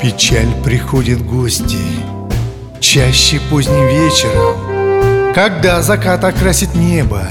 [0.00, 1.76] Печаль приходит гости
[2.80, 7.22] Чаще поздним вечером Когда закат окрасит небо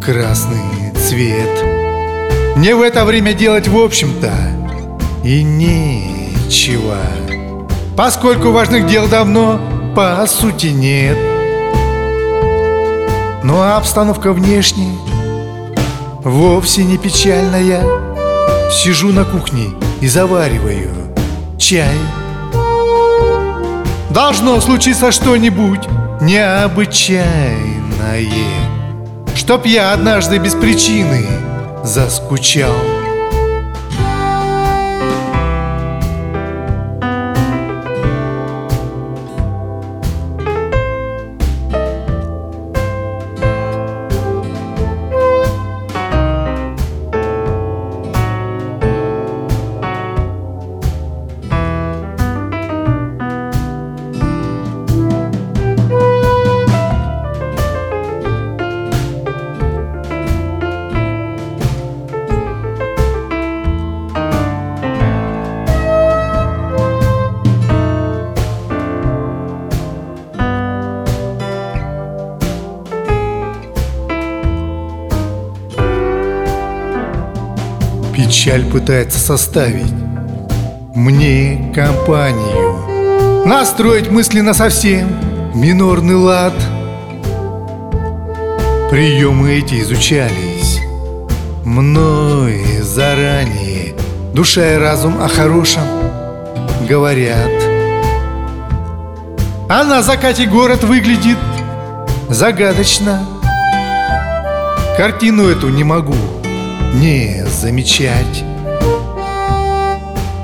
[0.00, 1.50] Красный цвет.
[2.54, 4.32] Мне в это время делать в общем-то
[5.24, 6.98] И нечего.
[7.96, 9.60] Поскольку важных дел давно
[9.96, 11.18] по сути нет.
[13.42, 14.96] Ну а обстановка внешне
[16.22, 17.82] Вовсе не печальная.
[18.70, 19.70] Сижу на кухне
[20.00, 21.00] и завариваю
[21.70, 21.98] чай
[24.10, 25.86] Должно случиться что-нибудь
[26.20, 28.26] необычайное
[29.36, 31.24] Чтоб я однажды без причины
[31.84, 32.74] заскучал
[78.20, 79.94] Печаль пытается составить
[80.94, 83.46] мне компанию.
[83.46, 85.08] Настроить мысленно совсем
[85.54, 86.52] минорный лад.
[88.90, 90.80] Приемы эти изучались
[91.64, 93.94] мной заранее.
[94.34, 95.84] Душа и разум о хорошем
[96.86, 97.50] говорят.
[99.70, 101.38] А на закате город выглядит
[102.28, 103.26] загадочно.
[104.98, 106.39] Картину эту не могу
[106.94, 108.44] не замечать.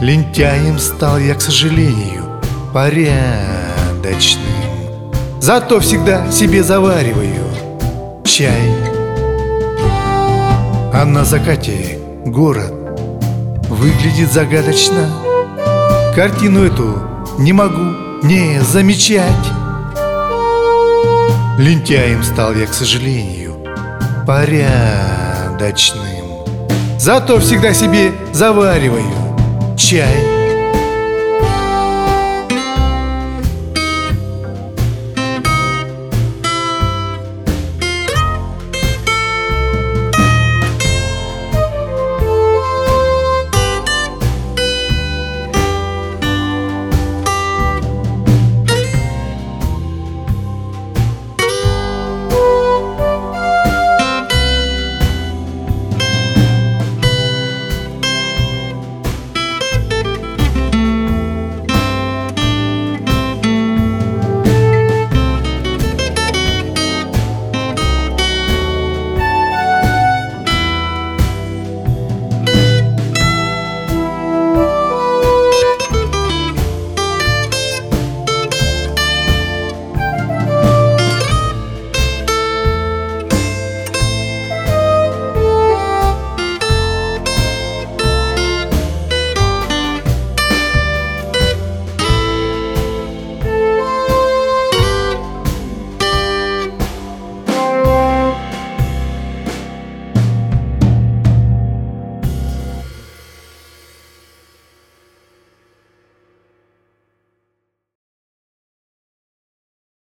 [0.00, 2.40] Лентяем стал я, к сожалению,
[2.72, 4.44] порядочным.
[5.40, 7.44] Зато всегда себе завариваю
[8.24, 8.74] чай.
[10.92, 12.72] А на закате город.
[13.68, 15.10] Выглядит загадочно.
[16.14, 17.02] Картину эту
[17.38, 19.46] не могу не замечать.
[21.58, 23.54] Лентяем стал я, к сожалению,
[24.26, 26.15] порядочным
[26.98, 29.04] Зато всегда себе завариваю
[29.76, 30.35] чай